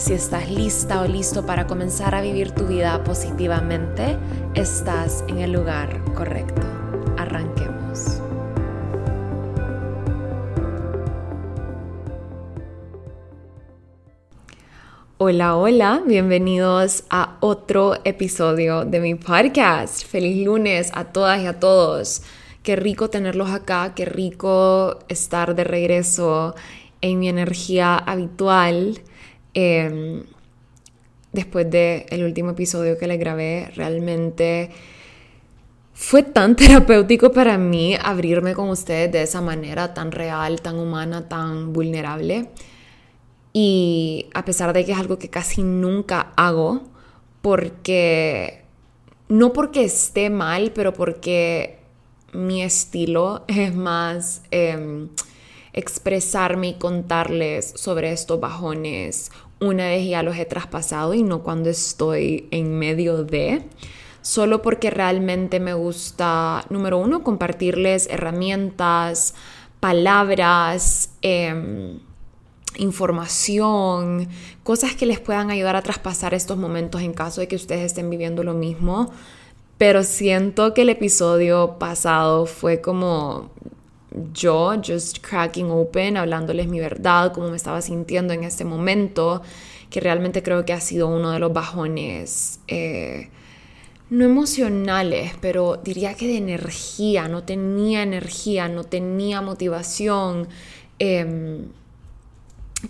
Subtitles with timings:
[0.00, 4.16] Si estás lista o listo para comenzar a vivir tu vida positivamente,
[4.54, 6.62] estás en el lugar correcto.
[7.18, 8.22] Arranquemos.
[15.18, 20.06] Hola, hola, bienvenidos a otro episodio de mi podcast.
[20.06, 22.22] Feliz lunes a todas y a todos.
[22.62, 26.54] Qué rico tenerlos acá, qué rico estar de regreso
[27.02, 29.02] en mi energía habitual.
[29.54, 30.24] Em,
[31.32, 34.70] después del el último episodio que le grabé, realmente
[35.94, 41.28] fue tan terapéutico para mí abrirme con ustedes de esa manera tan real, tan humana,
[41.28, 42.48] tan vulnerable.
[43.52, 46.82] Y a pesar de que es algo que casi nunca hago,
[47.42, 48.62] porque
[49.28, 51.78] no porque esté mal, pero porque
[52.32, 55.08] mi estilo es más em,
[55.72, 61.70] expresarme y contarles sobre estos bajones una vez ya los he traspasado y no cuando
[61.70, 63.62] estoy en medio de.
[64.22, 69.34] Solo porque realmente me gusta, número uno, compartirles herramientas,
[69.78, 72.00] palabras, em,
[72.76, 74.28] información,
[74.62, 78.10] cosas que les puedan ayudar a traspasar estos momentos en caso de que ustedes estén
[78.10, 79.10] viviendo lo mismo.
[79.78, 83.50] Pero siento que el episodio pasado fue como
[84.32, 89.42] yo, just cracking open, hablándoles mi verdad, cómo me estaba sintiendo en ese momento,
[89.88, 92.60] que realmente creo que ha sido uno de los bajones.
[92.68, 93.30] Eh,
[94.10, 100.48] no emocionales, pero diría que de energía, no tenía energía, no tenía motivación.
[100.98, 101.66] Em,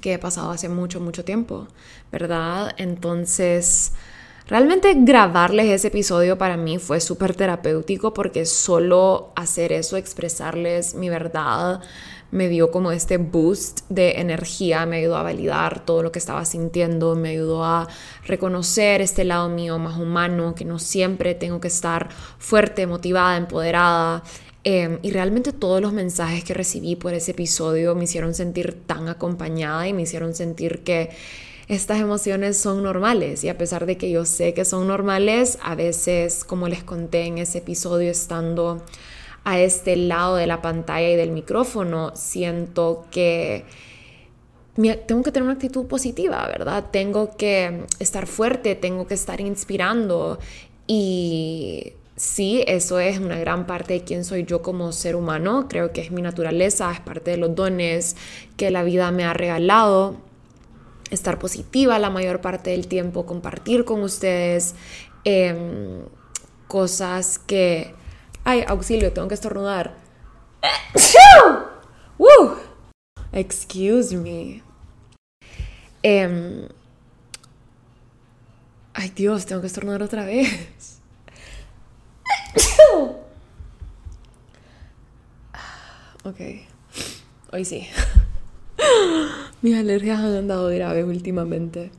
[0.01, 1.67] que he pasado hace mucho, mucho tiempo,
[2.13, 2.75] ¿verdad?
[2.79, 3.93] Entonces,
[4.51, 11.09] realmente grabarles ese episodio para mí fue súper terapéutico porque solo hacer eso, expresarles mi
[11.09, 11.81] verdad,
[12.33, 16.45] me dio como este boost de energía, me ayudó a validar todo lo que estaba
[16.45, 17.89] sintiendo, me ayudó a
[18.25, 22.09] reconocer este lado mío más humano, que no siempre tengo que estar
[22.39, 24.23] fuerte, motivada, empoderada.
[24.63, 29.09] Em, y realmente todos los mensajes que recibí por ese episodio me hicieron sentir tan
[29.09, 31.11] acompañada y me hicieron sentir que
[31.71, 35.77] estas emociones son normales y a pesar de que yo sé que son normales, a
[35.77, 38.83] veces, como les conté en ese episodio, estando
[39.45, 43.65] a este lado de la pantalla y del micrófono, siento que
[45.07, 46.87] tengo que tener una actitud positiva, ¿verdad?
[46.91, 50.41] Tengo que estar fuerte, tengo que estar inspirando
[50.89, 55.67] y sí, eso es una gran parte de quién soy yo como ser humano.
[55.69, 58.17] Creo que es mi naturaleza, es parte de los dones
[58.57, 60.30] que la vida me ha regalado.
[61.11, 64.75] Estar positiva la mayor parte del tiempo, compartir con ustedes
[65.25, 66.05] em,
[66.69, 67.95] cosas que...
[68.45, 69.95] Ay, auxilio, tengo que estornudar.
[73.33, 74.63] Excuse me.
[76.03, 76.69] Em,
[78.95, 81.01] ay Dios, tengo que estornudar otra vez.
[86.25, 86.41] ok,
[87.53, 87.89] hoy sí.
[89.63, 91.91] Mis alergias han andado graves últimamente.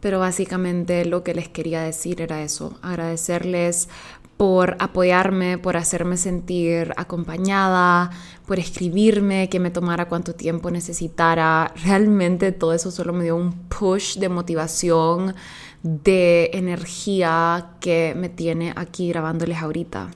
[0.00, 3.88] Pero básicamente lo que les quería decir era eso, agradecerles
[4.36, 8.10] por apoyarme, por hacerme sentir acompañada,
[8.46, 11.74] por escribirme, que me tomara cuánto tiempo necesitara.
[11.84, 15.34] Realmente todo eso solo me dio un push de motivación,
[15.82, 20.12] de energía que me tiene aquí grabándoles ahorita.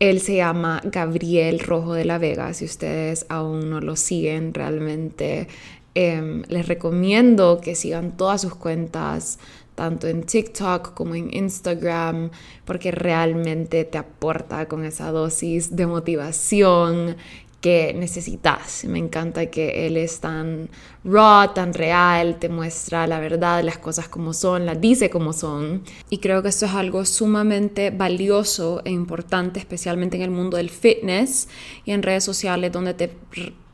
[0.01, 2.55] Él se llama Gabriel Rojo de la Vega.
[2.55, 5.49] Si ustedes aún no lo siguen, realmente
[5.95, 9.39] em, les recomiendo que sigan todas sus cuentas
[9.75, 12.31] tanto en TikTok como en Instagram,
[12.67, 17.17] porque realmente te aporta con esa dosis de motivación
[17.61, 18.85] que necesitas.
[18.85, 20.71] Me encanta que él es tan
[21.05, 25.83] raw, tan real, te muestra la verdad, las cosas como son, las dice como son.
[26.09, 30.71] Y creo que esto es algo sumamente valioso e importante, especialmente en el mundo del
[30.71, 31.49] fitness
[31.85, 33.11] y en redes sociales donde te,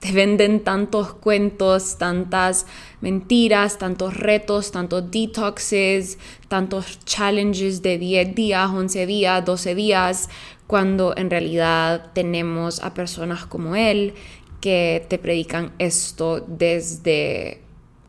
[0.00, 2.66] te venden tantos cuentos, tantas
[3.00, 6.18] mentiras, tantos retos, tantos detoxes,
[6.48, 10.28] tantos challenges de 10 días, 11 días, 12 días
[10.66, 14.14] cuando en realidad tenemos a personas como él
[14.60, 17.60] que te predican esto desde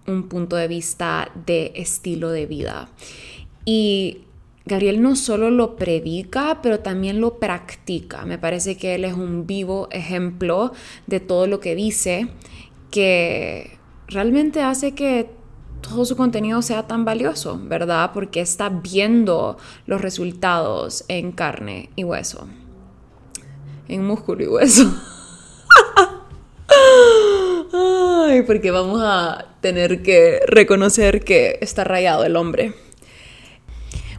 [0.08, 2.90] un punto de vista de estilo de vida.
[3.66, 4.20] Y
[4.66, 8.26] Gabriel no solo lo predica, pero también lo practica.
[8.26, 10.74] Me parece que él es un vivo ejemplo
[11.06, 12.28] de todo lo que dice,
[12.92, 13.78] que
[14.08, 15.30] realmente hace que
[15.82, 18.12] todo su contenido sea tan valioso, ¿verdad?
[18.14, 22.48] Porque está viendo los resultados en carne y hueso.
[23.88, 24.94] En músculo y hueso.
[27.74, 32.74] Ay, porque vamos a tener que reconocer que está rayado el hombre.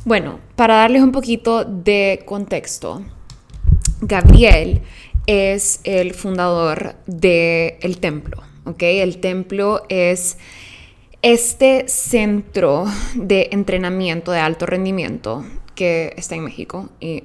[0.05, 3.03] Bueno, para darles un poquito de contexto,
[4.01, 4.83] Gabriel
[5.27, 8.83] es el fundador del templo, ¿ok?
[8.83, 10.39] El templo es
[11.23, 15.44] este centro de entrenamiento de alto rendimiento
[15.75, 17.23] que está en México y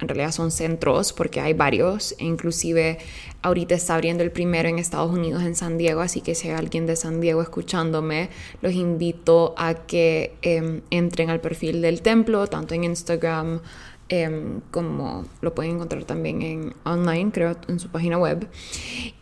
[0.00, 2.98] en realidad son centros porque hay varios, e inclusive
[3.42, 6.54] ahorita está abriendo el primero en Estados Unidos, en San Diego, así que si hay
[6.54, 8.28] alguien de San Diego escuchándome,
[8.60, 13.60] los invito a que em, entren al perfil del templo, tanto en Instagram
[14.08, 18.46] em, como lo pueden encontrar también en online, creo, en su página web.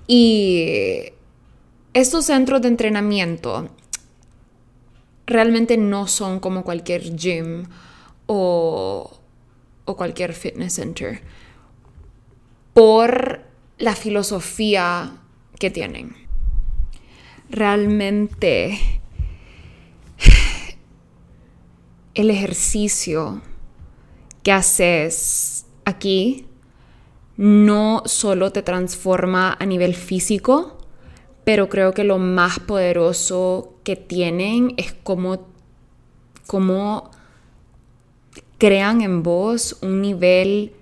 [0.08, 1.12] Y
[1.92, 3.68] estos centros de entrenamiento
[5.26, 7.66] realmente no son como cualquier gym
[8.26, 9.20] o,
[9.84, 11.22] cualquier fitness center
[12.72, 13.42] por
[13.78, 15.18] la filosofía
[15.58, 16.16] que tienen.
[17.50, 18.78] Realmente
[22.14, 23.42] el ejercicio
[24.42, 26.46] que haces aquí
[27.36, 30.78] no solo te transforma a nivel físico,
[31.44, 35.50] pero creo que lo más poderoso que tienen es cómo,
[38.58, 40.72] crean en vos un nivel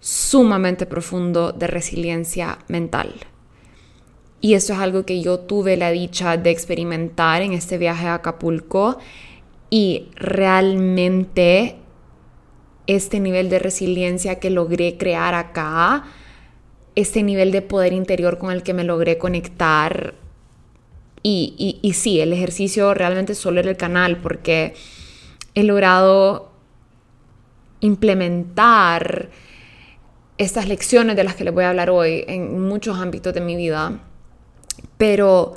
[0.00, 3.14] sumamente profundo de resiliencia mental.
[4.40, 8.14] Y eso es algo que yo tuve la dicha de experimentar en este viaje a
[8.14, 8.98] Acapulco
[9.68, 11.76] y realmente
[12.86, 16.04] este nivel de resiliencia que logré crear acá
[16.96, 20.14] este nivel de poder interior con el que me logré conectar.
[21.22, 24.74] Y, y, sí, el ejercicio realmente solo era el canal porque
[25.54, 26.50] he logrado
[27.80, 29.30] implementar
[30.38, 33.56] estas lecciones de las que les voy a hablar hoy en muchos ámbitos de mi
[33.56, 34.00] vida.
[34.96, 35.56] Pero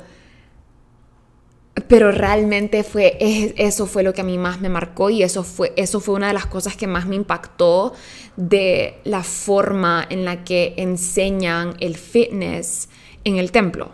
[1.88, 3.16] pero realmente fue
[3.56, 6.28] eso fue lo que a mí más me marcó y eso fue eso fue una
[6.28, 7.92] de las cosas que más me impactó
[8.36, 12.88] de la forma en la que enseñan el fitness
[13.24, 13.90] en el templo.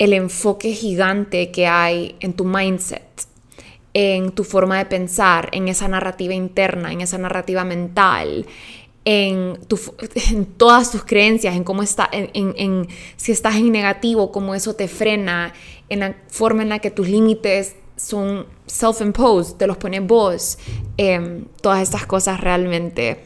[0.00, 3.02] El enfoque gigante que hay en tu mindset,
[3.92, 8.46] en tu forma de pensar, en esa narrativa interna, en esa narrativa mental,
[9.04, 9.58] en,
[10.56, 15.52] todas tus creencias, en cómo está, en, si estás en negativo, cómo eso te frena,
[15.88, 20.58] en la forma en la que tus límites son self-imposed, te los pones vos,
[20.96, 23.24] em, todas estas cosas realmente,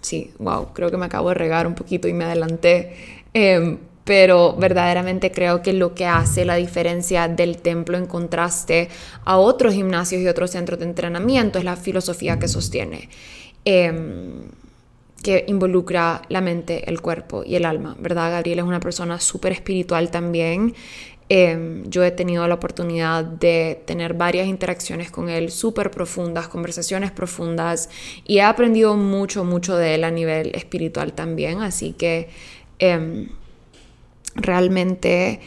[0.00, 2.94] sí, wow, creo que me acabo de regar un poquito y me adelanté,
[3.34, 8.88] em, pero verdaderamente creo que lo que hace la diferencia del templo en contraste
[9.24, 13.08] a otros gimnasios y otros centros de entrenamiento es la filosofía que sostiene.
[13.64, 14.42] Em,
[15.22, 18.32] que involucra la mente, el cuerpo y el alma, ¿verdad?
[18.32, 20.74] Gabriel es una persona súper espiritual también.
[21.28, 27.12] Em, yo he tenido la oportunidad de tener varias interacciones con él súper profundas, conversaciones
[27.12, 27.88] profundas
[28.26, 31.62] y he aprendido mucho, mucho de él a nivel espiritual también.
[31.62, 32.28] Así que
[32.80, 33.28] em,
[34.34, 35.40] realmente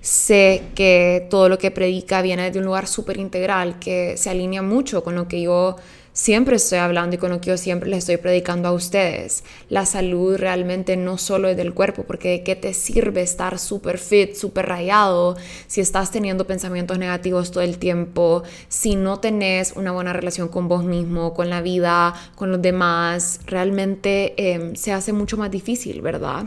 [0.00, 4.62] sé que todo lo que predica viene de un lugar súper integral, que se alinea
[4.62, 5.76] mucho con lo que yo
[6.12, 9.44] siempre estoy hablando y con lo que yo siempre les estoy predicando a ustedes.
[9.68, 13.98] La salud realmente no solo es del cuerpo, porque de qué te sirve estar súper
[13.98, 19.92] fit, súper rayado, si estás teniendo pensamientos negativos todo el tiempo, si no tenés una
[19.92, 25.12] buena relación con vos mismo, con la vida, con los demás, realmente em, se hace
[25.12, 26.46] mucho más difícil, ¿verdad?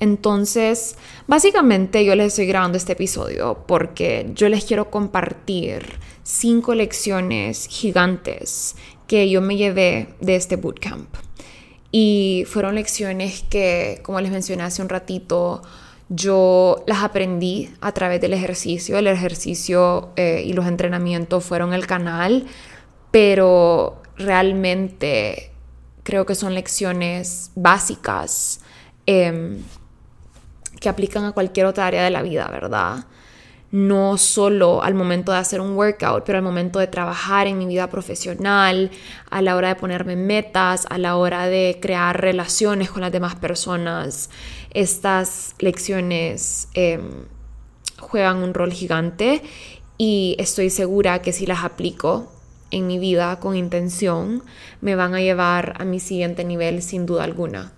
[0.00, 7.66] Entonces, básicamente yo les estoy grabando este episodio porque yo les quiero compartir cinco lecciones
[7.68, 8.76] gigantes
[9.06, 11.14] que yo me llevé de este bootcamp.
[11.92, 15.62] Y fueron lecciones que, como les mencioné hace un ratito,
[16.08, 18.96] yo las aprendí a través del ejercicio.
[18.96, 22.46] El ejercicio eh, y los entrenamientos fueron el canal,
[23.10, 25.50] pero realmente
[26.02, 28.60] creo que son lecciones básicas
[29.06, 29.58] em,
[30.80, 33.04] que aplican a cualquier otra área de la vida, ¿verdad?
[33.70, 37.66] No solo al momento de hacer un workout, pero al momento de trabajar en mi
[37.66, 38.90] vida profesional,
[39.30, 43.36] a la hora de ponerme metas, a la hora de crear relaciones con las demás
[43.36, 44.30] personas.
[44.72, 47.26] Estas lecciones em,
[48.00, 49.42] juegan un rol gigante
[49.98, 52.32] y estoy segura que si las aplico
[52.70, 54.42] en mi vida con intención,
[54.80, 57.72] me van a llevar a mi siguiente nivel sin duda alguna.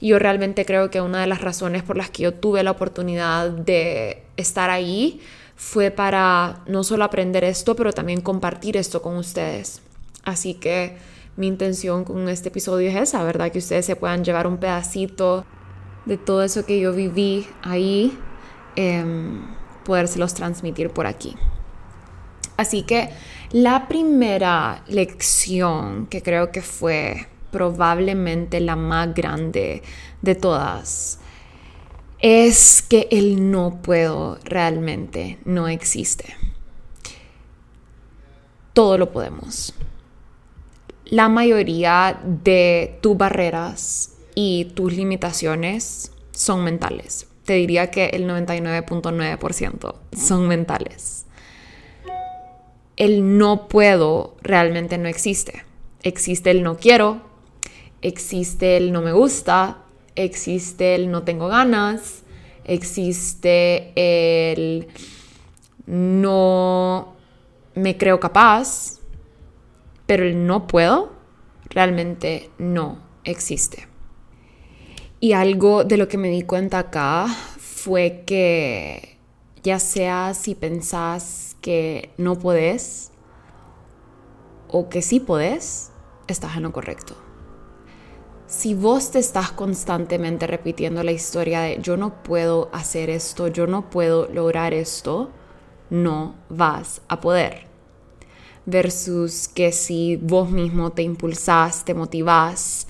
[0.00, 2.70] Y yo realmente creo que una de las razones por las que yo tuve la
[2.72, 5.20] oportunidad de estar ahí
[5.56, 9.80] fue para no solo aprender esto, pero también compartir esto con ustedes.
[10.22, 10.96] Así que
[11.36, 13.50] mi intención con este episodio es esa, ¿verdad?
[13.50, 15.44] Que ustedes se puedan llevar un pedacito
[16.04, 18.16] de todo eso que yo viví ahí,
[18.76, 19.04] eh,
[19.84, 21.36] podérselos transmitir por aquí.
[22.56, 23.10] Así que
[23.52, 27.26] la primera lección que creo que fue
[27.56, 29.82] probablemente la más grande
[30.20, 31.20] de todas,
[32.18, 36.36] es que el no puedo realmente no existe.
[38.74, 39.72] Todo lo podemos.
[41.06, 47.26] La mayoría de tus barreras y tus limitaciones son mentales.
[47.46, 51.24] Te diría que el 99.9% son mentales.
[52.98, 55.64] El no puedo realmente no existe.
[56.02, 57.25] Existe el no quiero,
[58.06, 59.78] existe el no me gusta,
[60.14, 62.22] existe el no tengo ganas,
[62.64, 64.86] existe el
[65.86, 67.14] no
[67.74, 69.00] me creo capaz,
[70.06, 71.12] pero el no puedo
[71.68, 73.88] realmente no existe.
[75.18, 77.26] Y algo de lo que me di cuenta acá
[77.58, 79.18] fue que
[79.64, 83.10] ya sea si pensás que no podés
[84.68, 85.90] o que sí podés,
[86.28, 87.25] estás en lo correcto
[88.46, 93.66] si vos te estás constantemente repitiendo la historia de yo no puedo hacer esto, yo
[93.66, 95.30] no puedo lograr esto,
[95.90, 97.66] no vas a poder.
[98.64, 102.86] Versus que si vos mismo te impulsás, te motivás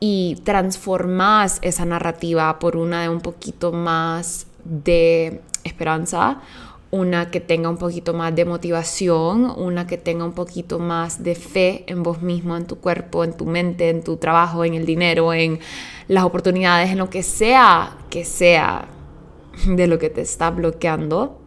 [0.00, 6.40] y transformás esa narrativa por una de un poquito más de esperanza
[6.90, 11.34] una que tenga un poquito más de motivación, una que tenga un poquito más de
[11.34, 14.86] fe en vos mismo, en tu cuerpo, en tu mente, en tu trabajo, en el
[14.86, 15.60] dinero, en
[16.08, 18.88] las oportunidades, en lo que sea que sea
[19.66, 21.40] de lo que te está bloqueando,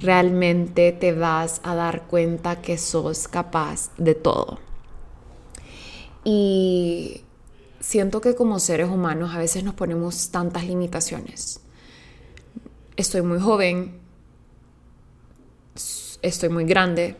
[0.00, 4.58] realmente te vas a dar cuenta que sos capaz de todo.
[6.24, 7.22] Y
[7.78, 11.60] siento que como seres humanos a veces nos ponemos tantas limitaciones.
[12.96, 14.05] Estoy muy joven,
[16.26, 17.16] estoy muy grande,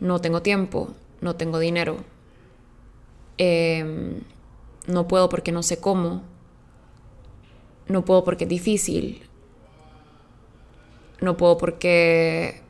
[0.00, 1.98] no tengo tiempo, no tengo dinero,
[3.38, 4.20] em,
[4.86, 6.22] no puedo porque no sé cómo,
[7.88, 9.22] no puedo porque es difícil,
[11.20, 12.60] no puedo porque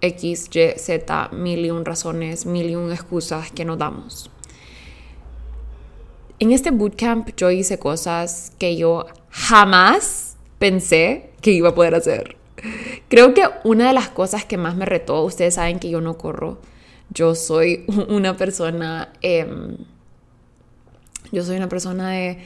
[0.00, 4.30] X, Y, Z, mil y un razones, mil y un excusas que nos damos.
[6.38, 12.36] En este bootcamp yo hice cosas que yo jamás pensé que iba a poder hacer.
[13.08, 16.16] Creo que una de las cosas que más me retó, ustedes saben que yo no
[16.18, 16.58] corro,
[17.10, 19.76] yo soy una persona, em,
[21.32, 22.38] yo soy una persona de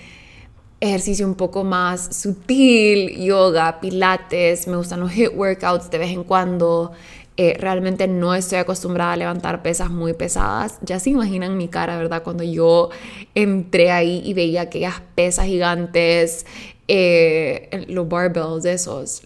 [0.80, 6.24] ejercicio un poco más sutil, yoga, pilates, me gustan los hit workouts de vez en
[6.24, 6.92] cuando.
[7.36, 10.78] Eh, realmente no estoy acostumbrada a levantar pesas muy pesadas.
[10.82, 12.24] Ya se imaginan mi cara, ¿verdad?
[12.24, 12.90] Cuando yo
[13.34, 16.46] entré ahí y veía aquellas pesas gigantes,
[16.88, 19.22] eh, los barbells esos,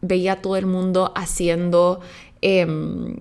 [0.00, 2.00] veía a todo el mundo haciendo
[2.40, 3.16] em,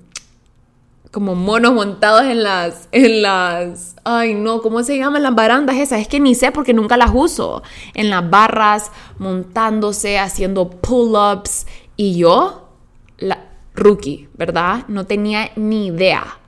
[1.12, 6.02] como monos montados en las, en las, ay no, ¿cómo se llaman las barandas esas?
[6.02, 7.64] Es que ni sé porque nunca las uso.
[7.94, 11.66] En las barras, montándose, haciendo pull-ups.
[11.96, 12.70] Y yo,
[13.18, 14.86] la rookie, ¿verdad?
[14.88, 16.40] No tenía ni idea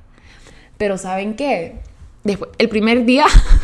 [0.78, 1.80] Pero ¿saben qué?
[2.24, 3.26] Después, el primer día,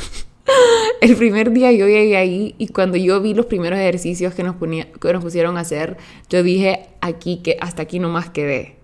[1.02, 4.56] el primer día yo llegué ahí y cuando yo vi los primeros ejercicios que nos,
[4.56, 5.98] ponía, que nos pusieron a hacer,
[6.30, 8.76] yo dije aquí que hasta aquí nomás quedé.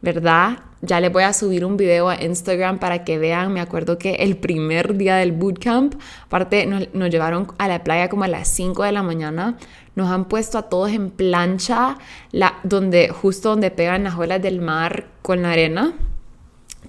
[0.00, 0.60] ¿Verdad?
[0.80, 3.52] Ya les voy a subir un video a Instagram para que vean.
[3.52, 5.94] Me acuerdo que el primer día del bootcamp,
[6.26, 9.56] aparte nos, llevaron a la playa como a las 5 de la mañana.
[9.96, 11.98] Nos han puesto a todos en plancha,
[12.30, 15.94] la, donde, justo donde pegan las olas del mar con la arena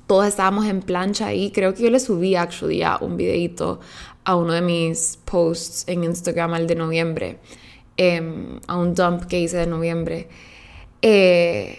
[0.09, 1.51] todos estábamos en plancha ahí.
[1.51, 3.79] Creo que yo le subí actually a un videito
[4.23, 7.37] a uno de mis posts en Instagram al de noviembre,
[7.95, 10.27] em, a un dump que hice de noviembre.
[11.03, 11.77] Eh,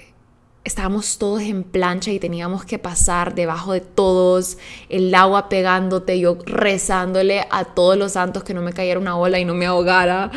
[0.63, 4.59] estábamos todos en plancha y teníamos que pasar debajo de todos,
[4.89, 9.41] el agua pegándote, yo rezándole a todos los santos que no me cayera una ola
[9.41, 10.31] y no me ahogara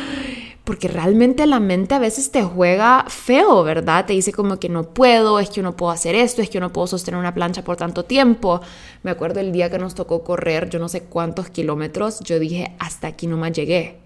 [0.64, 4.06] porque realmente la mente a veces te juega feo, ¿verdad?
[4.06, 6.72] Te dice como que no puedo, es que no puedo hacer esto, es que no
[6.72, 8.62] puedo sostener una plancha por tanto tiempo.
[9.02, 12.74] Me acuerdo el día que nos tocó correr, yo no sé cuántos kilómetros, yo dije,
[12.78, 14.00] hasta aquí no más llegué.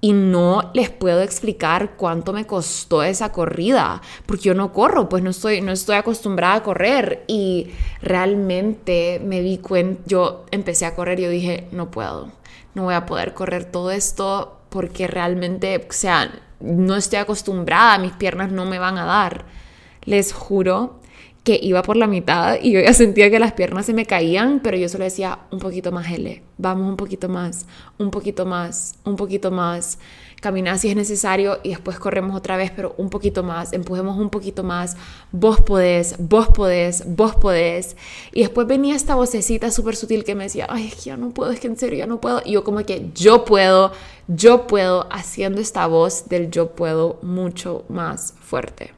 [0.00, 5.22] Y no les puedo explicar cuánto me costó esa corrida, porque yo no corro, pues
[5.24, 7.24] no estoy, no estoy acostumbrada a correr.
[7.26, 7.70] Y
[8.00, 12.30] realmente me di cuenta, yo empecé a correr y yo dije, no puedo,
[12.74, 18.12] no voy a poder correr todo esto porque realmente, o sea, no estoy acostumbrada, mis
[18.12, 19.44] piernas no me van a dar.
[20.04, 21.00] Les juro
[21.44, 24.60] que iba por la mitad y yo ya sentía que las piernas se me caían,
[24.60, 27.66] pero yo solo decía un poquito más, L, vamos un poquito más,
[27.98, 29.98] un poquito más, un poquito más
[30.42, 34.28] caminar si es necesario y después corremos otra vez, pero un poquito más, empujemos un
[34.28, 34.96] poquito más,
[35.30, 37.96] vos podés, vos podés, vos podés.
[38.32, 41.30] Y después venía esta vocecita súper sutil que me decía, ay, es que ya no
[41.30, 42.42] puedo, es que en serio ya no puedo.
[42.44, 43.92] Y yo como que yo puedo,
[44.26, 48.92] yo puedo, haciendo esta voz del yo puedo mucho más fuerte.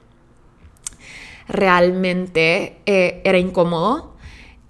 [1.47, 4.14] Realmente eh, era incómodo,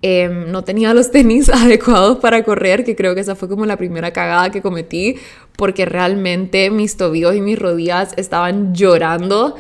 [0.07, 3.79] Em, no tenía los tenis adecuados para correr, que creo que esa fue como la
[3.79, 5.17] primera cagada que cometí,
[5.57, 9.57] porque realmente mis tobillos y mis rodillas estaban llorando,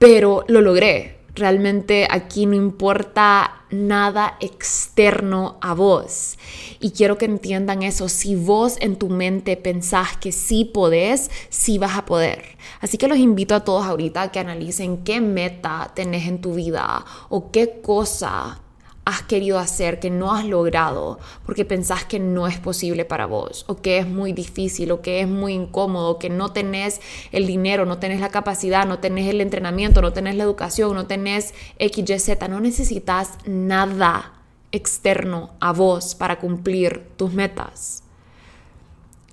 [0.00, 1.18] pero lo logré.
[1.36, 6.36] Realmente aquí no importa nada externo a vos.
[6.80, 8.08] Y quiero que entiendan eso.
[8.08, 12.42] Si vos en tu mente pensás que sí podés, sí vas a poder.
[12.80, 17.04] Así que los invito a todos ahorita que analicen qué meta tenés en tu vida
[17.28, 18.62] o qué cosa
[19.06, 23.64] has querido hacer que no has logrado porque pensás que no es posible para vos
[23.68, 27.86] o que es muy difícil o que es muy incómodo, que no tenés el dinero,
[27.86, 32.48] no tenés la capacidad, no tenés el entrenamiento, no tenés la educación, no tenés XYZ,
[32.50, 34.42] no necesitas nada
[34.72, 38.02] externo a vos para cumplir tus metas.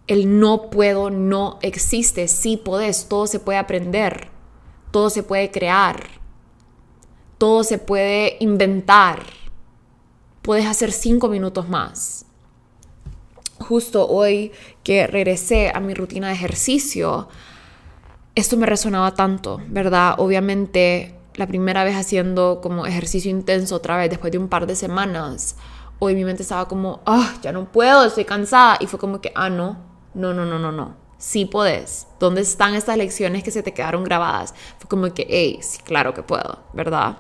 [0.06, 4.28] El no puedo no existe, sí podés, todo se puede aprender,
[4.92, 6.10] todo se puede crear,
[7.40, 9.43] todo se puede inventar
[10.44, 12.26] puedes hacer cinco minutos más.
[13.60, 14.52] Justo hoy
[14.84, 17.30] que regresé a mi rutina de ejercicio,
[18.36, 20.16] esto me resonaba tanto, ¿verdad?
[20.18, 24.76] Obviamente la primera vez haciendo como ejercicio intenso otra vez después de un par de
[24.76, 25.56] semanas,
[26.00, 28.78] hoy mi mente estaba como, ah, ya no puedo, estoy cansada.
[28.80, 29.78] Y fue como que, ah, no,
[30.14, 30.96] no, no, no, no, no.
[31.18, 32.08] Sí puedes.
[32.20, 34.54] ¿Dónde están estas lecciones que se te quedaron grabadas?
[34.78, 37.18] Fue como que, hey, sí, claro que puedo, ¿verdad?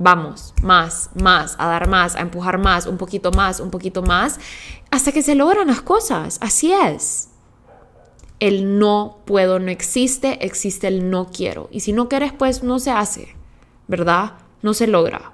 [0.00, 4.40] Vamos, más, más, a dar más, a empujar más, un poquito más, un poquito más,
[4.90, 6.38] hasta que se logran las cosas.
[6.40, 7.28] Así es.
[8.40, 11.68] El no puedo no existe, existe el no quiero.
[11.70, 13.36] Y si no quieres, pues no se hace,
[13.86, 14.32] ¿verdad?
[14.62, 15.32] No se logra.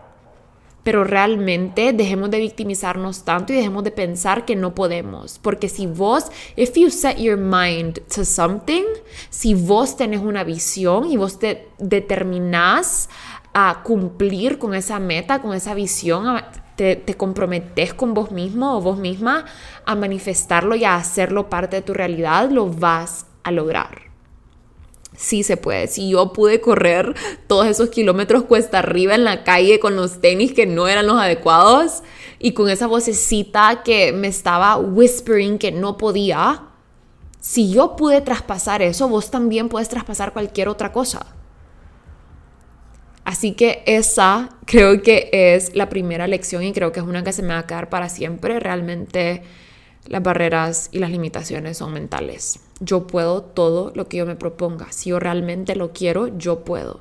[0.82, 5.38] Pero realmente dejemos de victimizarnos tanto y dejemos de pensar que no podemos.
[5.38, 6.26] Porque si vos,
[6.56, 8.84] if you set your mind to something,
[9.30, 13.08] si vos tenés una visión y vos te determinás
[13.58, 16.42] a cumplir con esa meta, con esa visión,
[16.76, 19.46] te, comprometes con vos mismo o vos misma
[19.86, 24.10] a manifestarlo y a hacerlo parte de tu realidad, lo vas a lograr.
[25.16, 25.86] Sí se puede.
[25.86, 27.14] Si yo pude correr
[27.46, 31.18] todos esos kilómetros cuesta arriba en la calle con los tenis que no eran los
[31.18, 32.02] adecuados
[32.38, 36.64] y con esa vocecita que me estaba whispering que no podía,
[37.40, 41.35] si yo pude traspasar eso, vos también puedes traspasar cualquier otra cosa.
[43.26, 47.32] Así que esa creo que es la primera lección y creo que es una que
[47.32, 48.60] se me va a quedar para siempre.
[48.60, 49.42] Realmente
[50.06, 52.60] las barreras y las limitaciones son mentales.
[52.78, 54.92] Yo puedo todo lo que yo me proponga.
[54.92, 57.00] Si yo realmente lo quiero, yo puedo.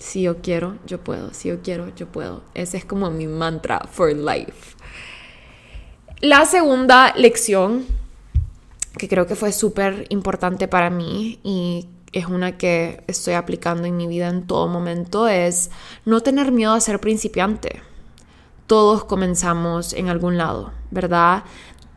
[0.00, 1.32] Si yo quiero, yo puedo.
[1.34, 2.42] Si yo quiero, yo puedo.
[2.54, 4.74] Ese es como mi mantra for life.
[6.20, 7.86] La segunda lección,
[8.98, 13.96] que creo que fue súper importante para mí y es una que estoy aplicando en
[13.96, 15.70] mi vida en todo momento, es
[16.04, 17.82] no tener miedo a ser principiante.
[18.66, 21.42] todos comenzamos en algún lado, ¿verdad?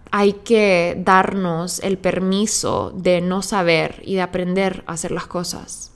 [0.10, 5.94] Hay que darnos el permiso de no saber y de aprender a hacer las cosas.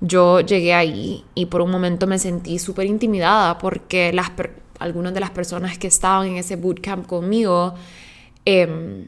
[0.00, 4.32] Yo llegué ahí y por un momento me sentí súper intimidada porque las,
[4.80, 7.74] algunas de las personas que estaban en ese bootcamp conmigo
[8.44, 9.06] em,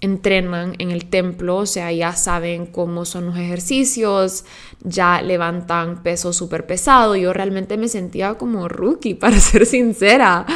[0.00, 4.44] entrenan en el templo, o sea, ya saben cómo son los ejercicios,
[4.82, 7.16] ya levantan peso súper pesado.
[7.16, 10.46] Yo realmente me sentía como rookie, para ser sincera.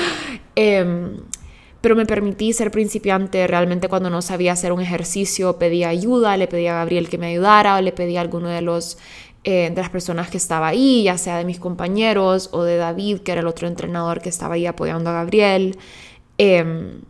[0.55, 1.19] Em,
[1.81, 6.47] pero me permití ser principiante realmente cuando no sabía hacer un ejercicio, pedía ayuda, le
[6.49, 8.97] pedía a Gabriel que me ayudara o le pedía a alguno de los
[9.47, 13.19] eh, de las personas que estaba ahí, ya sea de mis compañeros o de David,
[13.19, 15.77] que era el otro entrenador que estaba ahí apoyando a Gabriel.
[16.39, 17.03] Em,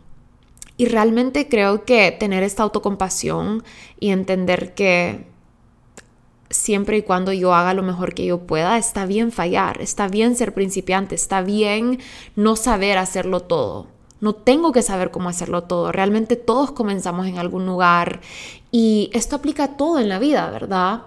[0.77, 3.63] y realmente creo que tener esta autocompasión
[3.99, 5.25] y entender que
[6.49, 10.35] siempre y cuando yo haga lo mejor que yo pueda, está bien fallar, está bien
[10.35, 11.99] ser principiante, está bien
[12.35, 13.87] no saber hacerlo todo.
[14.21, 15.91] No tengo que saber cómo hacerlo todo.
[15.91, 18.21] Realmente todos comenzamos en algún lugar
[18.71, 21.03] y esto aplica a todo en la vida, ¿verdad?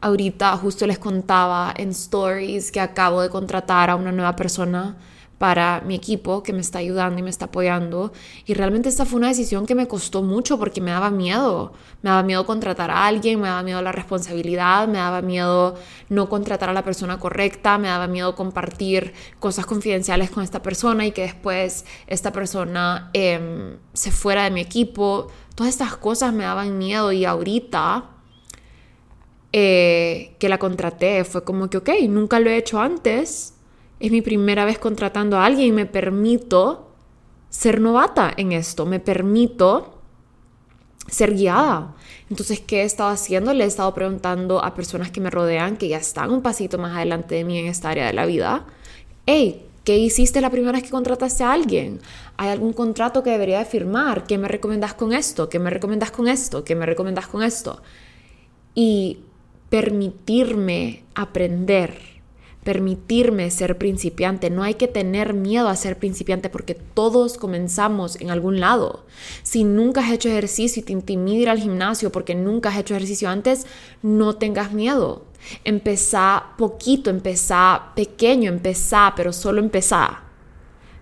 [0.00, 4.96] Ahorita justo les contaba en stories que acabo de contratar a una nueva persona
[5.38, 8.12] para mi equipo que me está ayudando y me está apoyando.
[8.44, 11.72] Y realmente esta fue una decisión que me costó mucho porque me daba miedo.
[12.02, 15.76] Me daba miedo contratar a alguien, me daba miedo la responsabilidad, me daba miedo
[16.08, 21.06] no contratar a la persona correcta, me daba miedo compartir cosas confidenciales con esta persona
[21.06, 25.28] y que después esta persona em, se fuera de mi equipo.
[25.54, 28.10] Todas estas cosas me daban miedo y ahorita...
[29.50, 33.54] Eh, que la contraté fue como que, ok, nunca lo he hecho antes,
[34.00, 36.92] es mi primera vez contratando a alguien y me permito
[37.50, 39.98] ser novata en esto, me permito
[41.08, 41.94] ser guiada.
[42.30, 43.52] Entonces, ¿qué he estado haciendo?
[43.54, 46.94] Le he estado preguntando a personas que me rodean, que ya están un pasito más
[46.94, 48.66] adelante de mí en esta área de la vida,
[49.26, 52.00] hey, ¿qué hiciste la primera vez que contrataste a alguien?
[52.36, 54.24] ¿Hay algún contrato que debería de firmar?
[54.24, 55.48] ¿Qué me recomiendas con esto?
[55.48, 56.62] ¿Qué me recomiendas con esto?
[56.64, 57.80] ¿Qué me recomiendas con esto?
[58.74, 59.20] Y
[59.70, 62.17] permitirme aprender
[62.68, 64.50] permitirme ser principiante.
[64.50, 69.06] No hay que tener miedo a ser principiante porque todos comenzamos en algún lado.
[69.42, 72.94] Si nunca has hecho ejercicio y te intimida ir al gimnasio porque nunca has hecho
[72.94, 73.66] ejercicio antes,
[74.02, 75.24] no tengas miedo.
[75.64, 80.24] Empezá poquito, empezá pequeño, empezá, pero solo empezá.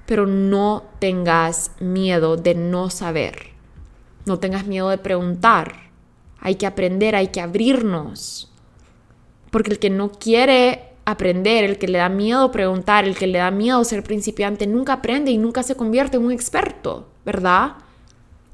[0.07, 3.48] Pero no tengas miedo de no saber.
[4.24, 5.90] No tengas miedo de preguntar.
[6.38, 8.52] Hay que aprender, hay que abrirnos.
[9.50, 13.38] Porque el que no quiere aprender, el que le da miedo preguntar, el que le
[13.38, 17.75] da miedo ser principiante, nunca aprende y nunca se convierte en un experto, ¿verdad?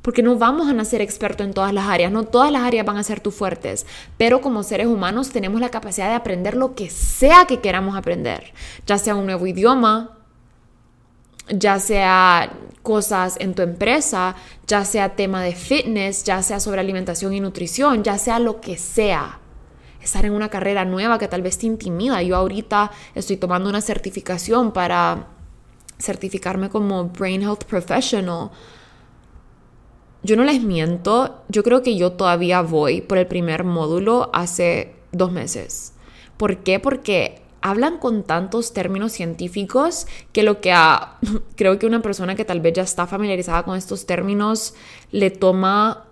[0.02, 2.98] Porque no vamos a nacer experto en todas las áreas, no todas las áreas van
[2.98, 3.86] a ser tus fuertes,
[4.18, 8.52] pero como seres humanos tenemos la capacidad de aprender lo que sea que queramos aprender,
[8.86, 10.18] ya sea un nuevo idioma,
[11.48, 14.34] ya sea cosas en tu empresa,
[14.66, 18.76] ya sea tema de fitness, ya sea sobre alimentación y nutrición, ya sea lo que
[18.76, 19.38] sea
[20.02, 22.22] estar en una carrera nueva que tal vez te intimida.
[22.22, 25.28] Yo ahorita estoy tomando una certificación para
[25.98, 28.50] certificarme como Brain Health Professional.
[30.22, 34.94] Yo no les miento, yo creo que yo todavía voy por el primer módulo hace
[35.10, 35.94] dos meses.
[36.36, 36.78] ¿Por qué?
[36.78, 41.18] Porque hablan con tantos términos científicos que lo que a,
[41.56, 44.74] creo que una persona que tal vez ya está familiarizada con estos términos
[45.10, 46.04] le toma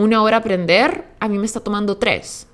[0.00, 2.46] una hora aprender, a mí me está tomando tres.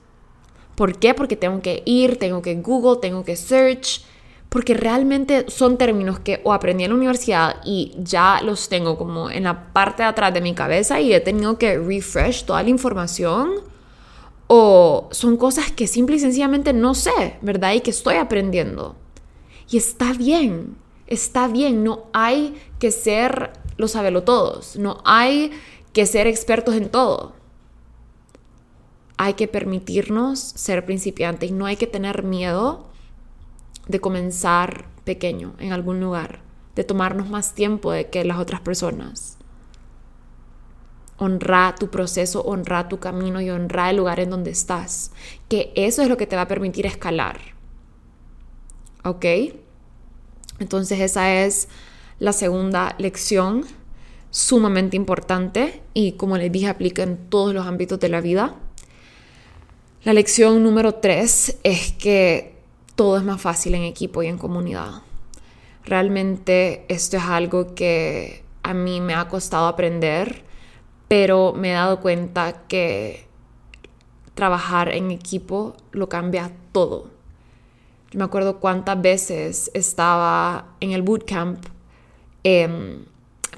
[0.75, 1.15] ¿Por qué?
[1.15, 4.03] Porque tengo que ir, tengo que Google, tengo que search,
[4.49, 9.31] porque realmente son términos que o aprendí en la universidad y ya los tengo como
[9.31, 12.71] en la parte de atrás de mi cabeza y he tenido que refresh toda la
[12.71, 13.51] información,
[14.49, 17.73] o son cosas que simple y sencillamente no sé, ¿verdad?
[17.73, 18.95] Y que estoy aprendiendo.
[19.69, 25.51] Y está bien, está bien, no hay que ser los todos, no hay
[25.97, 27.33] que ser expertos en todo.
[29.17, 32.91] Hay que permitirnos ser principiantes y no hay que tener miedo
[33.89, 36.41] de comenzar pequeño en algún lugar,
[36.75, 39.39] de tomarnos más tiempo de que las otras personas.
[41.17, 45.13] Honra tu proceso, honra tu camino y honra el lugar en donde estás,
[45.49, 47.41] que eso es lo que te va a permitir escalar.
[49.03, 49.25] ¿Ok?
[50.59, 51.71] Entonces esa es
[52.19, 53.65] la segunda lección
[54.37, 58.55] sumamente importante y como les dije aplica en todos los ámbitos de la vida.
[60.05, 62.55] La lección número tres es que
[62.97, 65.01] todo es más fácil en equipo y en comunidad.
[65.87, 70.45] Realmente esto es algo que a mí me ha costado aprender,
[71.09, 73.27] pero me he dado cuenta que
[74.35, 77.11] trabajar en equipo lo cambia todo.
[78.11, 81.65] Yo me acuerdo cuántas veces estaba en el bootcamp
[82.45, 82.99] eh,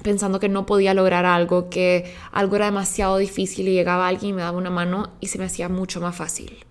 [0.01, 4.33] pensando que no podía lograr algo, que algo era demasiado difícil y llegaba alguien y
[4.33, 6.65] me daba una mano y se me hacía mucho más fácil.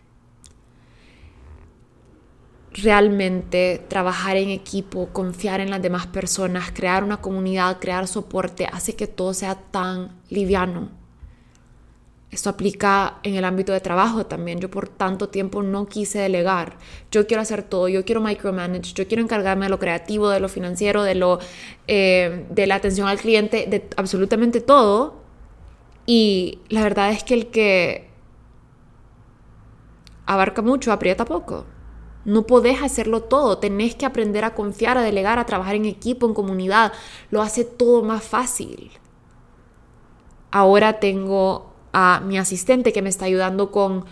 [2.72, 8.94] Realmente trabajar en equipo, confiar en las demás personas, crear una comunidad, crear soporte, hace
[8.94, 10.97] que todo sea tan liviano.
[12.30, 14.60] Esto aplica en el ámbito de trabajo también.
[14.60, 16.76] Yo por tanto tiempo no quise delegar.
[17.10, 20.48] Yo quiero hacer todo, yo quiero micromanage, yo quiero encargarme de lo creativo, de lo
[20.48, 21.38] financiero, de, lo,
[21.86, 25.22] eh, de la atención al cliente, de absolutamente todo.
[26.04, 28.10] Y la verdad es que el que
[30.26, 31.64] abarca mucho aprieta poco.
[32.26, 36.26] No podés hacerlo todo, tenés que aprender a confiar, a delegar, a trabajar en equipo,
[36.26, 36.92] en comunidad.
[37.30, 38.90] Lo hace todo más fácil.
[40.50, 41.67] Ahora tengo
[41.98, 44.04] a mi asistente que me está ayudando con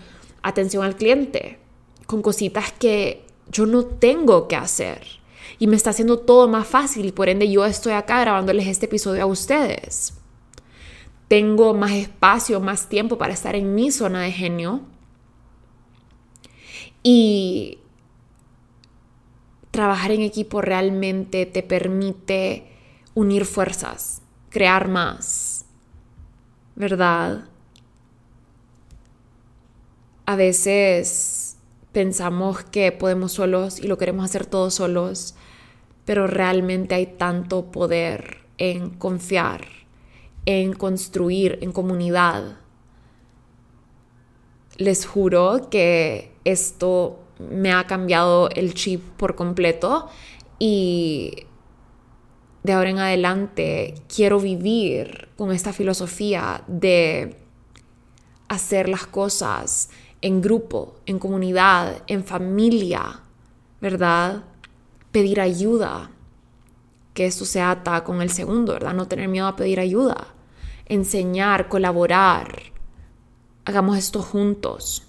[0.42, 1.59] atención al cliente,
[2.07, 5.07] con cositas que yo no tengo que hacer.
[5.59, 8.87] Y me está haciendo todo más fácil y por ende yo estoy acá grabándoles este
[8.87, 10.14] episodio a ustedes.
[11.29, 14.81] Tengo más espacio, más tiempo para estar en mi zona de genio.
[17.03, 17.79] Y
[19.70, 22.66] trabajar en equipo realmente te permite
[23.14, 25.66] unir fuerzas, crear más,
[26.75, 27.49] ¿verdad?
[30.27, 31.57] A veces
[31.93, 35.35] pensamos que podemos solos y lo queremos hacer todos solos,
[36.05, 39.67] pero realmente hay tanto poder en confiar,
[40.45, 42.59] en construir en comunidad.
[44.77, 50.09] Les juro que esto me ha cambiado el chip por completo
[50.59, 51.47] y
[52.62, 57.37] de ahora en adelante quiero vivir con esta filosofía de
[58.49, 59.91] hacer las cosas
[60.27, 63.21] en grupo, en comunidad, en familia,
[63.81, 64.43] ¿verdad?
[65.12, 66.11] Pedir ayuda,
[67.15, 68.93] que esto se ata con el segundo, ¿verdad?
[68.93, 70.35] No tener miedo a pedir ayuda,
[70.87, 72.61] enseñar, colaborar,
[73.65, 75.05] hagamos esto juntos.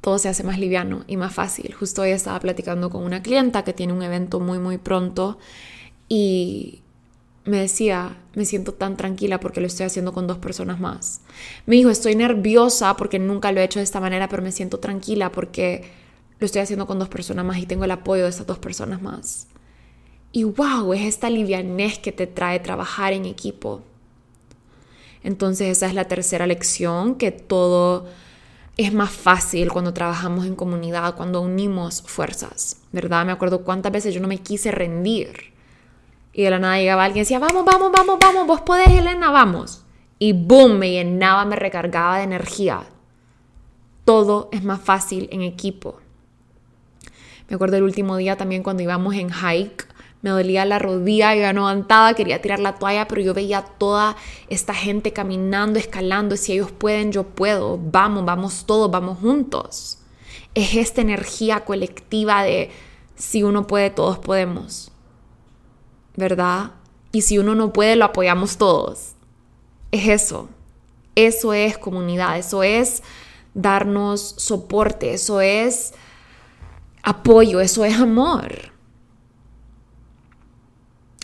[0.00, 1.74] Todo se hace más liviano y más fácil.
[1.74, 5.38] Justo hoy estaba platicando con una clienta que tiene un evento muy, muy pronto
[6.08, 6.80] y
[7.48, 11.20] me decía, me siento tan tranquila porque lo estoy haciendo con dos personas más.
[11.66, 14.78] Me dijo, estoy nerviosa porque nunca lo he hecho de esta manera, pero me siento
[14.78, 15.90] tranquila porque
[16.38, 19.02] lo estoy haciendo con dos personas más y tengo el apoyo de esas dos personas
[19.02, 19.48] más.
[20.30, 23.82] Y wow, es esta livianez que te trae trabajar en equipo.
[25.24, 28.06] Entonces esa es la tercera lección, que todo
[28.76, 33.26] es más fácil cuando trabajamos en comunidad, cuando unimos fuerzas, ¿verdad?
[33.26, 35.57] Me acuerdo cuántas veces yo no me quise rendir
[36.38, 39.32] y de la nada llegaba alguien y decía, vamos, vamos, vamos, vamos, vos podés, Elena,
[39.32, 39.82] vamos.
[40.20, 42.84] Y boom, me llenaba, me recargaba de energía.
[44.04, 45.98] Todo es más fácil en equipo.
[47.48, 49.88] Me acuerdo el último día también cuando íbamos en hike,
[50.22, 54.14] me dolía la rodilla, yo no aguantaba, quería tirar la toalla, pero yo veía toda
[54.48, 59.98] esta gente caminando, escalando, si ellos pueden, yo puedo, vamos, vamos todos, vamos juntos.
[60.54, 62.70] Es esta energía colectiva de
[63.16, 64.92] si uno puede, todos podemos.
[66.18, 66.72] ¿Verdad?
[67.12, 69.12] Y si uno no puede, lo apoyamos todos.
[69.92, 70.48] Es eso.
[71.14, 73.02] Eso es comunidad, eso es
[73.54, 75.94] darnos soporte, eso es
[77.02, 78.72] apoyo, eso es amor.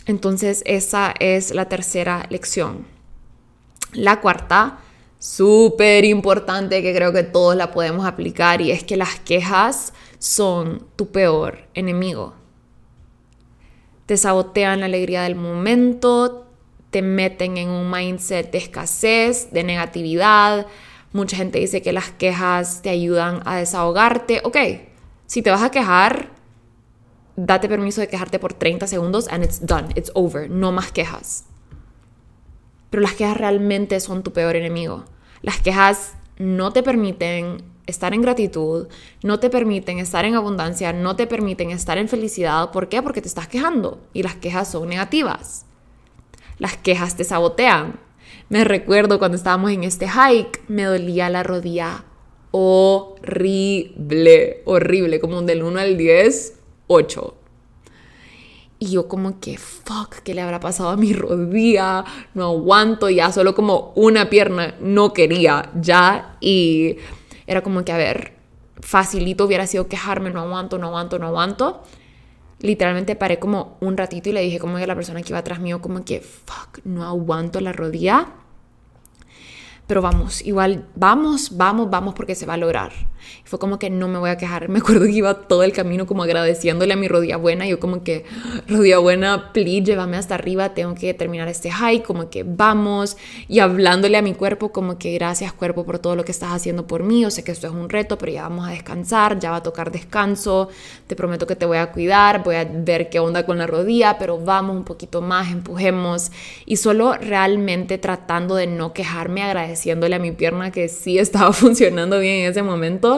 [0.05, 2.87] Entonces esa es la tercera lección.
[3.91, 4.79] La cuarta,
[5.19, 10.87] súper importante que creo que todos la podemos aplicar y es que las quejas son
[10.95, 12.44] tu peor enemigo
[14.05, 16.45] te sabotean la alegría del momento,
[16.91, 20.67] te meten en un mindset de escasez, de negatividad.
[21.11, 24.41] Mucha gente dice que las quejas te ayudan a desahogarte.
[24.43, 24.57] Ok,
[25.25, 26.29] si te vas a quejar,
[27.35, 31.45] date permiso de quejarte por 30 segundos and it's done, it's over, no más quejas.
[32.89, 35.05] Pero las quejas realmente son tu peor enemigo.
[35.41, 38.87] Las quejas no te permiten estar en gratitud,
[39.23, 42.71] no te permiten estar en abundancia, no te permiten estar en felicidad.
[42.71, 43.01] ¿Por qué?
[43.01, 45.65] Porque te estás quejando y las quejas son negativas.
[46.57, 47.99] Las quejas te sabotean.
[48.49, 52.05] Me recuerdo cuando estábamos en este hike, me dolía la rodilla
[52.57, 56.53] horrible, horrible, como del 1 al 10,
[56.87, 57.35] 8.
[58.79, 62.05] Y yo como que, fuck, ¿qué le habrá pasado a mi rodilla?
[62.33, 66.37] No aguanto ya, solo como una pierna no quería ya.
[66.39, 66.95] Y
[67.47, 68.33] era como que, a ver,
[68.81, 71.83] facilito hubiera sido quejarme, no aguanto, no aguanto, no aguanto.
[72.59, 75.59] Literalmente paré como un ratito y le dije como a la persona que iba atrás
[75.59, 78.27] mío, como que, fuck, no aguanto la rodilla.
[79.87, 82.91] Pero vamos, igual, vamos, vamos, vamos porque se va a lograr.
[83.43, 84.69] Y fue como que no me voy a quejar.
[84.75, 87.67] Me acuerdo que iba todo el camino como agradeciéndole a mi rodilla buena.
[87.67, 88.25] Yo como que,
[88.67, 93.17] rodilla buena, please, llévame hasta arriba, tengo que terminar este hike, como que vamos.
[93.47, 96.87] Y hablándole a mi cuerpo como que gracias cuerpo por todo lo que estás haciendo
[96.87, 97.21] por mí.
[97.21, 99.63] Yo sé que esto es un reto, pero ya vamos a descansar, ya va a
[99.63, 100.69] tocar descanso.
[101.07, 104.17] Te prometo que te voy a cuidar, voy a ver qué onda con la rodilla,
[104.17, 106.31] pero vamos un poquito más, empujemos.
[106.65, 112.19] Y solo realmente tratando de no quejarme, agradeciéndole a mi pierna que sí estaba funcionando
[112.19, 113.14] bien en ese momento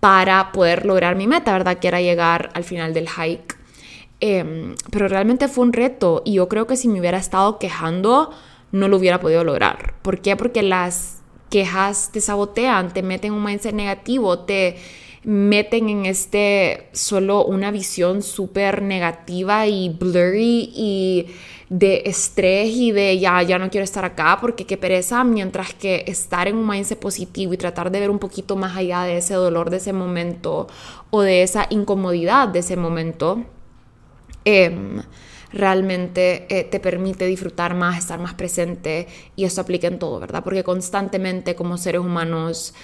[0.00, 1.78] para poder lograr mi meta, ¿verdad?
[1.78, 3.56] Que era llegar al final del hike.
[4.20, 8.30] Em, pero realmente fue un reto y yo creo que si me hubiera estado quejando,
[8.72, 9.94] no lo hubiera podido lograr.
[10.02, 10.36] ¿Por qué?
[10.36, 11.18] Porque las
[11.50, 14.76] quejas te sabotean, te meten un mindset negativo, te
[15.24, 21.26] meten en este solo una visión súper negativa y blurry y
[21.70, 26.04] de estrés y de ya, ya no quiero estar acá porque qué pereza, mientras que
[26.06, 29.34] estar en un mindset positivo y tratar de ver un poquito más allá de ese
[29.34, 30.66] dolor de ese momento
[31.10, 33.44] o de esa incomodidad de ese momento,
[34.44, 35.02] em,
[35.52, 40.42] realmente eh, te permite disfrutar más, estar más presente y eso aplica en todo, ¿verdad?
[40.44, 42.74] Porque constantemente como seres humanos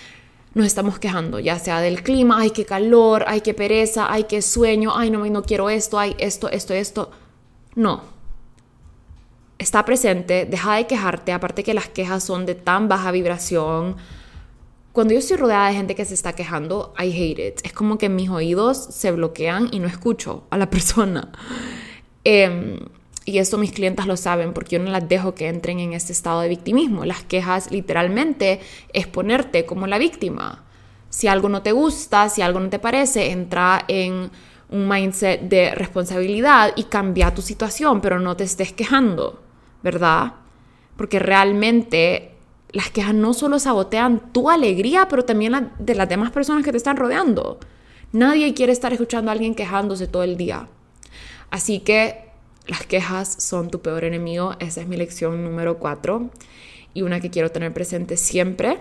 [0.55, 4.41] nos estamos quejando, ya sea del clima, ay, qué calor, ay, qué pereza, ay, qué
[4.41, 7.11] sueño, ay, no, no quiero esto, ay, esto, esto, esto.
[7.75, 8.14] No,
[9.59, 13.97] está presente, deja de quejarte, aparte que las quejas son de tan baja vibración.
[14.93, 17.61] Cuando yo estoy rodeada de gente que se está quejando, I hate it.
[17.65, 21.33] Es como que mis oídos se bloquean y no escucho a la persona.
[22.25, 22.79] Em,
[23.27, 26.13] y esto mis clientes lo saben porque yo no las dejo que entren en este
[26.13, 27.05] estado de victimismo.
[27.05, 28.61] Las quejas literalmente
[28.93, 30.65] es ponerte como la víctima.
[31.09, 34.31] Si algo no te gusta, si algo no te parece, entra en
[34.69, 39.44] un mindset de responsabilidad y cambia tu situación, pero no te estés quejando.
[39.85, 40.33] ¿Verdad?
[40.97, 42.33] Porque realmente
[42.73, 46.73] las quejas no solo sabotean tu alegría, pero también la de las demás personas que
[46.73, 47.61] te están rodeando.
[48.11, 50.69] Nadie quiere estar escuchando a alguien quejándose todo el día.
[51.51, 52.31] Así que
[52.67, 54.57] las quejas son tu peor enemigo.
[54.59, 56.31] Esa es mi lección número cuatro
[56.95, 58.79] y una que quiero tener presente siempre.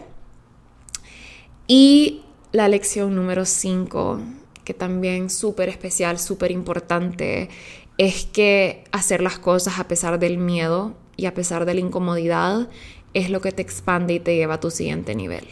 [1.68, 4.20] Y la lección número cinco,
[4.64, 7.50] que también súper especial, súper importante,
[7.98, 12.70] es que hacer las cosas a pesar del miedo y a pesar de la incomodidad
[13.14, 15.48] es lo que te expande y te lleva a tu siguiente nivel.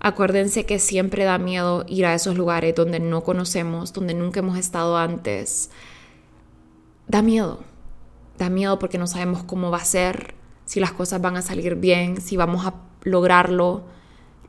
[0.00, 4.56] Acuérdense que siempre da miedo ir a esos lugares donde no conocemos, donde nunca hemos
[4.56, 5.70] estado antes.
[7.08, 7.64] Da miedo.
[8.36, 10.34] Da miedo porque no sabemos cómo va a ser,
[10.66, 13.84] si las cosas van a salir bien, si vamos a lograrlo,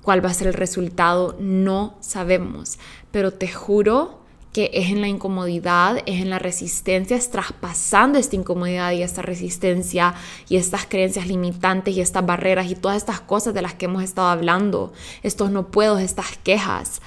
[0.03, 1.35] cuál va a ser el resultado.
[1.39, 2.77] No sabemos.
[3.09, 4.18] Pero te juro
[4.53, 9.21] que es en la incomodidad, es en la resistencia, es traspasando esta incomodidad y esta
[9.21, 10.15] resistencia
[10.49, 14.03] y estas creencias limitantes y estas barreras y todas estas cosas de las que hemos
[14.03, 17.01] estado hablando, estos no puedo, estas quejas,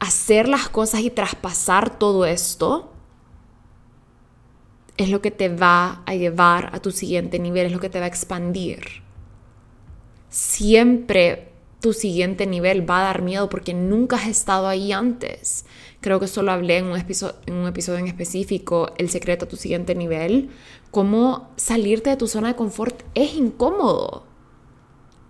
[0.00, 2.92] hacer las cosas y traspasar todo esto
[4.96, 7.98] es lo que te va a llevar a tu siguiente nivel, es lo que te
[7.98, 9.02] va a expandir.
[10.28, 15.66] Siempre tu siguiente nivel va a dar miedo porque nunca has estado ahí antes.
[16.02, 19.48] Creo que solo hablé en un, episodio, en un episodio en específico, el secreto a
[19.48, 20.50] tu siguiente nivel,
[20.90, 24.24] cómo salirte de tu zona de confort es incómodo.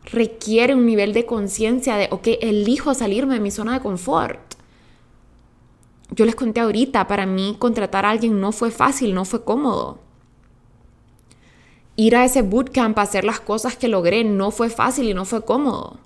[0.07, 4.41] Requiere un nivel de conciencia de, ok, elijo salirme de mi zona de confort.
[6.11, 9.99] Yo les conté ahorita, para mí contratar a alguien no fue fácil, no fue cómodo.
[11.97, 15.27] Ir a ese bootcamp a hacer las cosas que logré no fue fácil y no
[15.27, 16.01] fue cómodo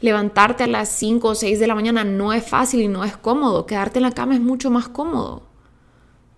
[0.00, 3.16] Levantarte a las 5 o 6 de la mañana no es fácil y no es
[3.16, 3.66] cómodo.
[3.66, 5.42] Quedarte en la cama es mucho más cómodo.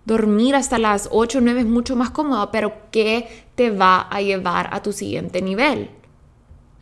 [0.05, 4.23] Dormir hasta las 8 o 9 es mucho más cómodo, pero ¿qué te va a
[4.23, 5.90] llevar a tu siguiente nivel?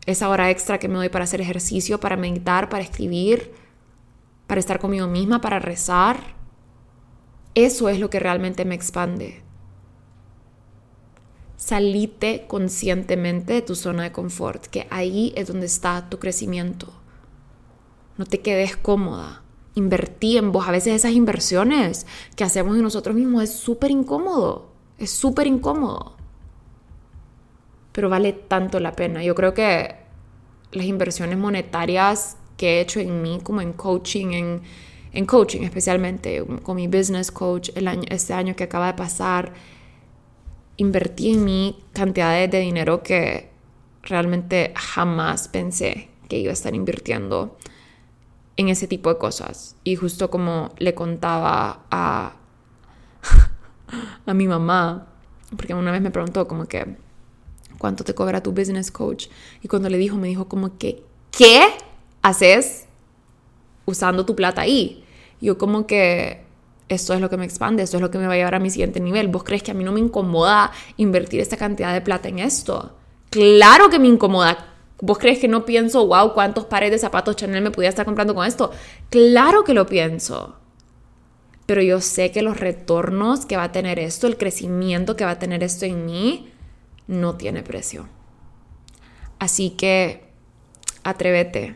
[0.05, 3.51] Esa hora extra que me doy para hacer ejercicio, para meditar, para escribir,
[4.45, 6.17] para estar conmigo misma, para rezar.
[7.55, 9.46] Eso es lo que realmente me expande.
[11.67, 16.93] Salite conscientemente de tu zona de confort, que ahí es donde está tu crecimiento.
[18.17, 19.43] No te quedes cómoda.
[19.75, 20.65] Invertí en vos.
[20.65, 22.05] A veces esas inversiones
[22.37, 24.69] que hacemos en nosotros mismos es súper incómodo.
[24.97, 26.15] Es súper incómodo.
[27.91, 29.21] Pero vale tanto la pena.
[29.21, 29.93] Yo creo que
[30.71, 34.61] las inversiones monetarias que he hecho en mí, como en coaching, en,
[35.11, 39.51] en coaching especialmente, con mi business coach el año, este año que acaba de pasar,
[40.77, 43.51] invertí en mí cantidades de dinero que
[44.03, 47.57] realmente jamás pensé que iba a estar invirtiendo
[48.55, 49.75] en ese tipo de cosas.
[49.83, 52.33] Y justo como le contaba a,
[54.25, 55.07] a mi mamá,
[55.55, 56.97] porque una vez me preguntó como que,
[57.77, 59.27] ¿cuánto te cobra tu business coach?
[59.61, 61.67] Y cuando le dijo, me dijo como que, ¿qué
[62.21, 62.87] haces?
[63.87, 65.03] usando tu plata ahí.
[65.41, 66.43] Yo como que
[66.89, 68.59] esto es lo que me expande, esto es lo que me va a llevar a
[68.59, 69.27] mi siguiente nivel.
[69.27, 72.95] ¿Vos crees que a mí no me incomoda invertir esta cantidad de plata en esto?
[73.29, 74.73] Claro que me incomoda.
[74.99, 78.33] ¿Vos crees que no pienso, wow, cuántos pares de zapatos Chanel me podía estar comprando
[78.33, 78.71] con esto?
[79.09, 80.55] Claro que lo pienso.
[81.67, 85.31] Pero yo sé que los retornos que va a tener esto, el crecimiento que va
[85.31, 86.51] a tener esto en mí,
[87.07, 88.07] no tiene precio.
[89.37, 90.31] Así que
[91.03, 91.75] atrévete.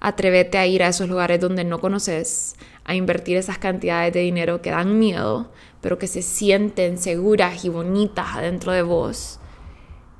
[0.00, 4.62] Atrévete a ir a esos lugares donde no conoces, a invertir esas cantidades de dinero
[4.62, 9.38] que dan miedo, pero que se sienten seguras y bonitas adentro de vos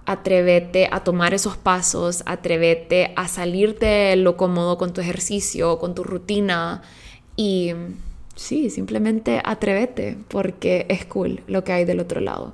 [0.05, 6.05] atrévete a tomar esos pasos, atrévete a salirte lo cómodo con tu ejercicio, con tu
[6.05, 6.83] rutina
[7.37, 7.73] y
[8.35, 12.53] sí, simplemente atrévete porque es cool lo que hay del otro lado.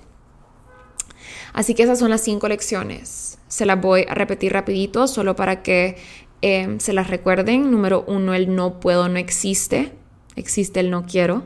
[1.52, 3.38] Así que esas son las cinco lecciones.
[3.48, 5.96] Se las voy a repetir rapidito solo para que
[6.42, 7.70] eh, se las recuerden.
[7.70, 9.92] Número uno, el no puedo no existe.
[10.39, 11.43] Existe el no quiero.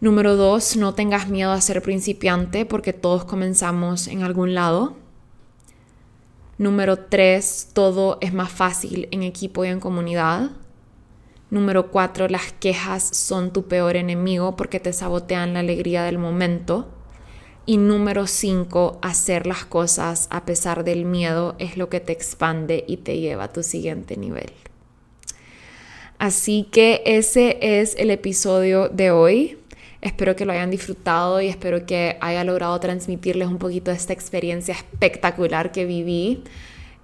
[0.00, 4.96] Número dos, no tengas miedo a ser principiante porque todos comenzamos en algún lado.
[6.58, 10.50] Número tres, todo es más fácil en equipo y en comunidad.
[11.48, 16.88] Número cuatro, las quejas son tu peor enemigo porque te sabotean la alegría del momento.
[17.64, 22.84] Y número cinco, hacer las cosas a pesar del miedo es lo que te expande
[22.86, 24.52] y te lleva a tu siguiente nivel.
[26.22, 29.58] Así que ese es el episodio de hoy.
[30.00, 34.12] Espero que lo hayan disfrutado y espero que haya logrado transmitirles un poquito de esta
[34.12, 36.44] experiencia espectacular que viví.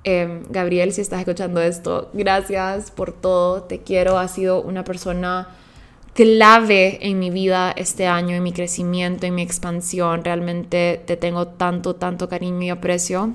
[0.04, 5.48] Em, Gabriel, si estás escuchando esto, gracias por todo, te quiero, has sido una persona
[6.14, 10.22] clave en mi vida este año, en mi crecimiento, en mi expansión.
[10.22, 13.34] Realmente te tengo tanto, tanto cariño y aprecio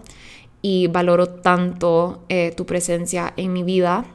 [0.61, 4.05] y valoro tanto eh, tu presencia en mi vida.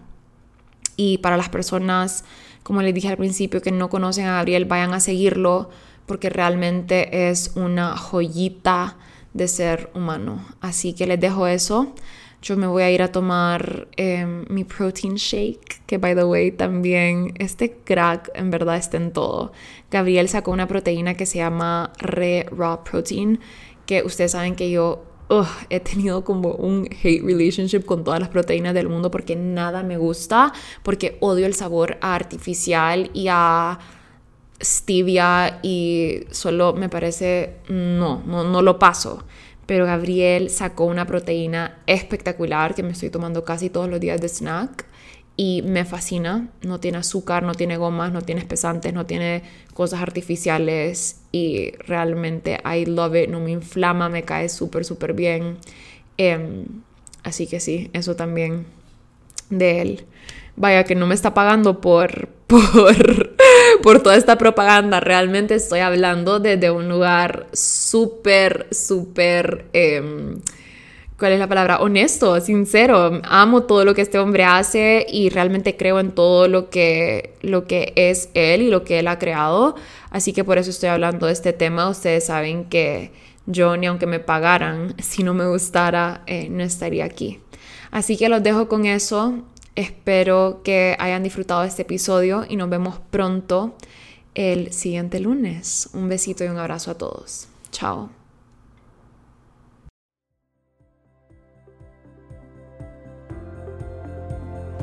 [0.99, 2.25] Y para las personas
[2.69, 5.71] como les dije al principio, que no conocen a Gabriel, vayan a seguirlo
[6.05, 8.99] porque realmente es una joyita
[9.33, 10.45] de ser humano.
[10.61, 11.95] Así que les dejo eso.
[12.43, 16.51] Yo me voy a ir a tomar em, mi protein shake, que by the way
[16.53, 19.53] también este crack en verdad está en todo.
[19.91, 23.41] Gabriel sacó una proteína que se llama Re Raw Protein,
[23.87, 25.08] que ustedes saben que yo
[25.69, 29.97] he tenido como un hate relationship con todas las proteínas del mundo porque nada me
[29.97, 30.53] gusta,
[30.83, 33.79] porque odio el sabor artificial y a
[34.61, 39.25] stevia y solo me parece, no, no, no lo paso.
[39.67, 44.29] Pero Gabriel sacó una proteína espectacular que me estoy tomando casi todos los días de
[44.29, 44.88] snack
[45.39, 46.49] y me fascina.
[46.63, 52.59] No tiene azúcar, no tiene gomas, no tiene espesantes, no tiene cosas artificiales y realmente
[52.65, 55.57] I love it, no me inflama, me cae súper, súper bien.
[56.17, 56.67] Em,
[57.23, 58.67] así que sí, eso también
[59.49, 60.07] de él.
[60.57, 63.37] Vaya que no me está pagando por, por,
[63.81, 64.99] por toda esta propaganda.
[64.99, 69.67] Realmente estoy hablando desde un lugar súper, súper...
[69.73, 70.41] Em,
[71.19, 71.81] ¿cuál es la palabra?
[71.81, 73.21] Honesto, sincero.
[73.25, 77.67] Amo todo lo que este hombre hace y realmente creo en todo lo que, lo
[77.67, 79.75] que es él y lo que él ha creado.
[80.11, 81.89] Así que por eso estoy hablando de este tema.
[81.89, 83.11] Ustedes saben que
[83.47, 87.41] yo ni aunque me pagaran, si no me gustara, eh, no estaría aquí.
[87.91, 89.43] Así que los dejo con eso.
[89.75, 93.77] Espero que hayan disfrutado de este episodio y nos vemos pronto
[94.35, 95.89] el siguiente lunes.
[95.93, 97.49] Un besito y un abrazo a todos.
[97.71, 98.18] Chao.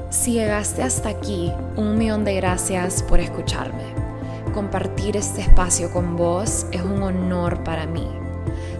[0.09, 3.83] Si llegaste hasta aquí, un millón de gracias por escucharme.
[4.53, 8.24] Compartir este espacio con vos es un honor para mí.